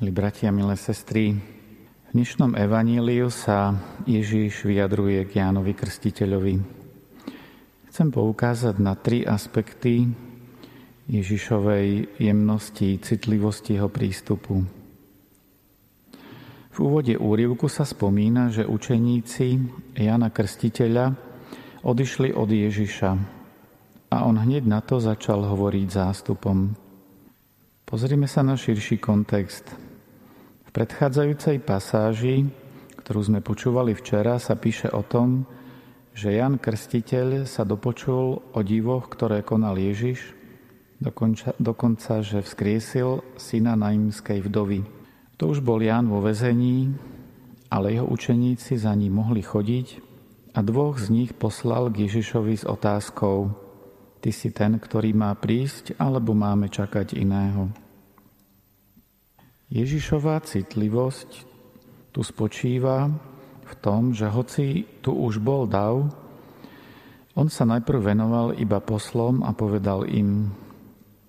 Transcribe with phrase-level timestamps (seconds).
[0.00, 1.36] Milí bratia, milé sestry,
[2.08, 3.76] v dnešnom evaníliu sa
[4.08, 6.56] Ježíš vyjadruje k Jánovi Krstiteľovi.
[7.92, 10.08] Chcem poukázať na tri aspekty
[11.04, 14.64] Ježišovej jemnosti, citlivosti jeho prístupu.
[16.72, 19.60] V úvode úrivku sa spomína, že učeníci
[20.00, 21.12] Jana Krstiteľa
[21.84, 23.10] odišli od Ježiša
[24.08, 26.72] a on hneď na to začal hovoriť zástupom.
[27.84, 29.89] Pozrime sa na širší kontext.
[30.70, 32.46] V predchádzajúcej pasáži,
[33.02, 35.42] ktorú sme počúvali včera, sa píše o tom,
[36.14, 40.30] že Jan Krstiteľ sa dopočul o divoch, ktoré konal Ježiš,
[41.02, 44.86] dokonca, dokonca že vzkriesil syna naimskej vdovy.
[45.42, 46.94] To už bol Jan vo vezení,
[47.66, 49.98] ale jeho učeníci za ním mohli chodiť
[50.54, 53.50] a dvoch z nich poslal k Ježišovi s otázkou
[54.22, 57.89] Ty si ten, ktorý má prísť, alebo máme čakať iného?
[59.70, 61.46] Ježišová citlivosť
[62.10, 63.06] tu spočíva
[63.62, 66.10] v tom, že hoci tu už bol dav,
[67.38, 70.50] on sa najprv venoval iba poslom a povedal im,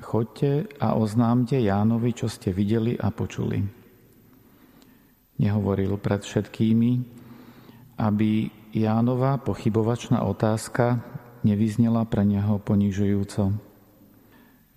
[0.00, 3.60] chodte a oznámte Jánovi, čo ste videli a počuli.
[5.36, 6.92] Nehovoril pred všetkými,
[8.00, 11.04] aby Jánova pochybovačná otázka
[11.44, 13.71] nevyznela pre neho ponižujúco.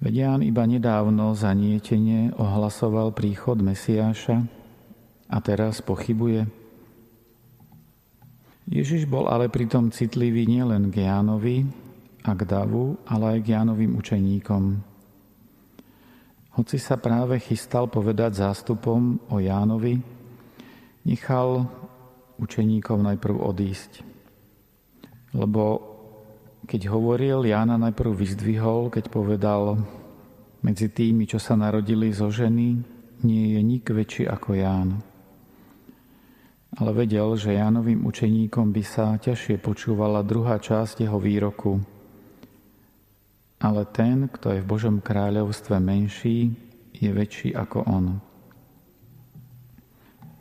[0.06, 4.38] Veď Ján iba nedávno zanietene ohlasoval príchod Mesiáša
[5.25, 6.45] a teraz pochybuje.
[8.70, 11.66] Ježiš bol ale pritom citlivý nielen k Jánovi
[12.22, 14.78] a k davu, ale aj k Jánovým učeníkom.
[16.53, 19.98] Hoci sa práve chystal povedať zástupom o Jánovi,
[21.02, 21.66] nechal
[22.38, 24.06] učeníkov najprv odísť.
[25.33, 25.94] Lebo
[26.66, 29.80] keď hovoril, Jána najprv vyzdvihol, keď povedal,
[30.66, 32.81] medzi tými, čo sa narodili zo ženy,
[33.21, 34.89] nie je nik väčší ako Ján.
[36.75, 41.80] Ale vedel, že Jánovým učeníkom by sa ťažšie počúvala druhá časť jeho výroku.
[43.61, 46.52] Ale ten, kto je v Božom kráľovstve menší,
[46.92, 48.05] je väčší ako on.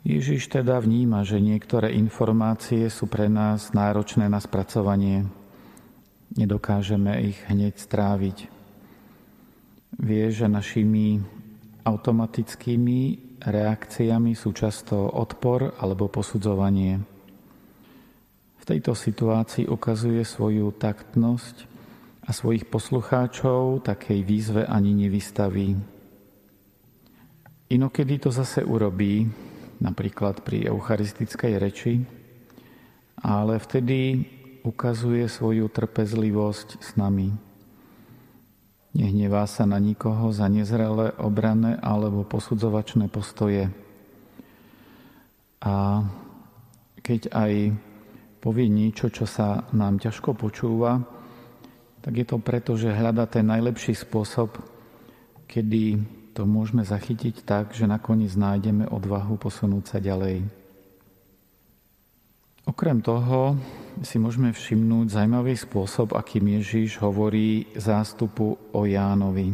[0.05, 5.25] Ježiš teda vníma, že niektoré informácie sú pre nás náročné na spracovanie,
[6.33, 8.37] nedokážeme ich hneď stráviť.
[10.01, 11.21] Vie, že našimi
[11.85, 12.99] automatickými
[13.45, 16.97] reakciami sú často odpor alebo posudzovanie.
[18.57, 21.55] V tejto situácii ukazuje svoju taktnosť
[22.25, 25.77] a svojich poslucháčov takej výzve ani nevystaví.
[27.69, 29.29] Inokedy to zase urobí,
[29.77, 31.93] napríklad pri eucharistickej reči,
[33.21, 34.25] ale vtedy
[34.65, 37.29] ukazuje svoju trpezlivosť s nami.
[38.97, 43.69] Nehnevá sa na nikoho za nezrelé, obrané alebo posudzovačné postoje.
[45.61, 46.01] A
[47.05, 47.53] keď aj
[48.41, 51.05] povie niečo, čo sa nám ťažko počúva,
[52.01, 54.57] tak je to preto, že hľada ten najlepší spôsob,
[55.49, 56.01] kedy
[56.37, 60.64] to môžeme zachytiť tak, že nakoniec nájdeme odvahu posunúť sa ďalej.
[62.65, 63.53] Okrem toho
[64.01, 69.53] si môžeme všimnúť zaujímavý spôsob, akým Ježíš hovorí zástupu o Jánovi.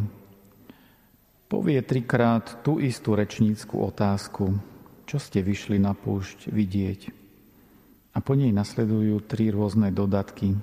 [1.44, 4.56] Povie trikrát tú istú rečníckú otázku,
[5.04, 7.00] čo ste vyšli na púšť vidieť.
[8.16, 10.56] A po nej nasledujú tri rôzne dodatky.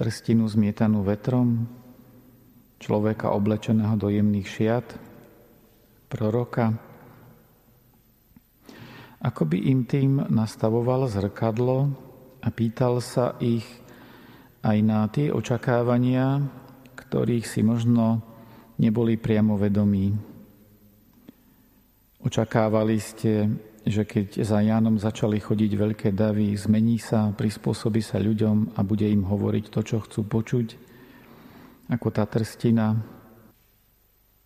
[0.00, 1.68] Trstinu zmietanú vetrom,
[2.80, 4.88] človeka oblečeného do jemných šiat,
[6.08, 6.72] proroka,
[9.20, 11.92] ako by im tým nastavoval zrkadlo
[12.40, 13.64] a pýtal sa ich
[14.64, 16.40] aj na tie očakávania,
[16.96, 18.24] ktorých si možno
[18.80, 20.16] neboli priamo vedomí.
[22.20, 23.48] Očakávali ste,
[23.84, 29.08] že keď za Jánom začali chodiť veľké davy, zmení sa, prispôsobí sa ľuďom a bude
[29.08, 30.76] im hovoriť to, čo chcú počuť,
[31.88, 33.19] ako tá trstina,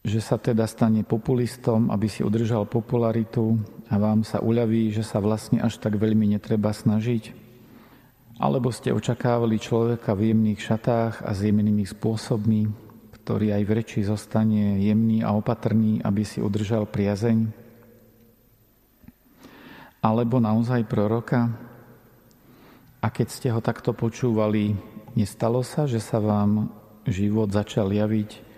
[0.05, 3.57] že sa teda stane populistom, aby si udržal popularitu
[3.89, 7.33] a vám sa uľaví, že sa vlastne až tak veľmi netreba snažiť?
[8.37, 12.69] Alebo ste očakávali človeka v jemných šatách a s jemnými spôsobmi,
[13.17, 17.49] ktorý aj v reči zostane jemný a opatrný, aby si udržal priazeň?
[20.05, 21.49] Alebo naozaj proroka?
[23.01, 24.77] A keď ste ho takto počúvali,
[25.17, 26.69] nestalo sa, že sa vám
[27.09, 28.53] život začal javiť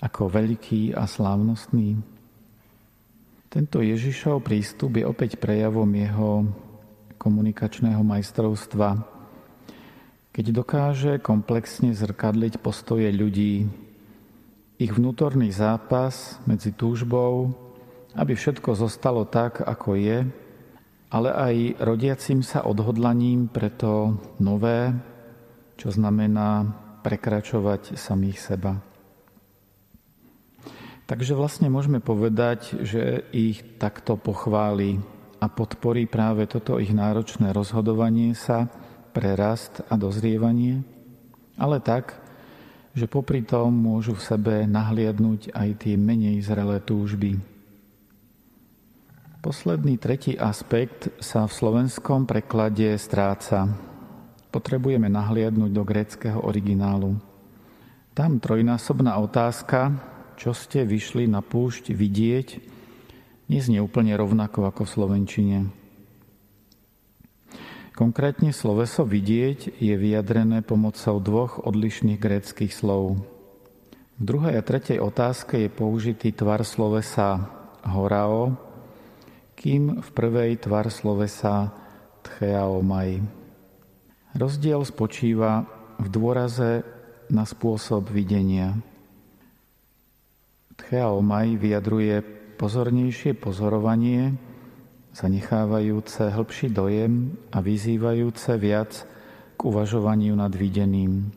[0.00, 2.00] ako veľký a slávnostný.
[3.50, 6.48] Tento Ježišov prístup je opäť prejavom jeho
[7.20, 9.00] komunikačného majstrovstva,
[10.30, 13.68] keď dokáže komplexne zrkadliť postoje ľudí,
[14.80, 17.52] ich vnútorný zápas medzi túžbou
[18.14, 20.18] aby všetko zostalo tak, ako je,
[21.10, 24.94] ale aj rodiacim sa odhodlaním pre to nové,
[25.78, 26.66] čo znamená
[27.02, 28.72] prekračovať samých seba.
[31.10, 35.02] Takže vlastne môžeme povedať, že ich takto pochváli
[35.42, 38.70] a podporí práve toto ich náročné rozhodovanie sa
[39.10, 40.86] pre rast a dozrievanie,
[41.58, 42.14] ale tak,
[42.94, 47.42] že popri tom môžu v sebe nahliadnúť aj tie menej zrelé túžby.
[49.42, 53.66] Posledný tretí aspekt sa v slovenskom preklade stráca.
[54.54, 57.18] Potrebujeme nahliadnúť do gréckého originálu.
[58.14, 60.09] Tam trojnásobná otázka,
[60.40, 62.48] čo ste vyšli na púšť vidieť,
[63.52, 65.58] neznie úplne rovnako ako v Slovenčine.
[67.92, 73.20] Konkrétne sloveso vidieť je vyjadrené pomocou dvoch odlišných gréckých slov.
[74.16, 77.44] V druhej a tretej otázke je použitý tvar slovesa
[77.84, 78.56] horao,
[79.60, 81.68] kým v prvej tvar slovesa
[82.24, 83.20] tcheaomai.
[84.32, 85.68] Rozdiel spočíva
[86.00, 86.80] v dôraze
[87.28, 88.80] na spôsob videnia.
[90.80, 92.24] Tcheaomai vyjadruje
[92.56, 94.32] pozornejšie pozorovanie,
[95.12, 99.04] zanechávajúce hĺbší dojem a vyzývajúce viac
[99.54, 101.28] k uvažovaniu nad videným.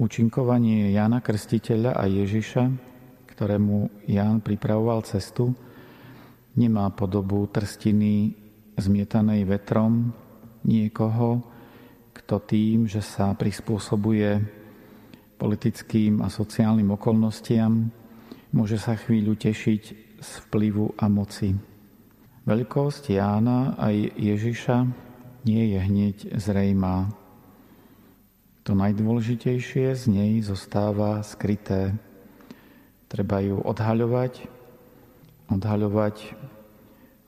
[0.00, 2.64] Učinkovanie Jána Krstiteľa a Ježiša,
[3.28, 5.52] ktorému Ján pripravoval cestu,
[6.56, 8.32] nemá podobu trstiny
[8.80, 10.16] zmietanej vetrom
[10.64, 11.44] niekoho,
[12.16, 14.63] kto tým, že sa prispôsobuje
[15.44, 17.92] politickým a sociálnym okolnostiam,
[18.48, 19.82] môže sa chvíľu tešiť
[20.16, 21.52] z vplyvu a moci.
[22.48, 24.88] Veľkosť Jána aj Ježiša
[25.44, 27.12] nie je hneď zrejmá.
[28.64, 31.92] To najdôležitejšie z nej zostáva skryté.
[33.12, 34.48] Treba ju odhaľovať,
[35.52, 36.16] odhaľovať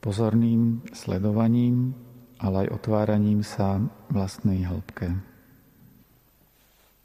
[0.01, 1.93] pozorným sledovaním,
[2.41, 3.77] ale aj otváraním sa
[4.09, 5.36] vlastnej hĺbke.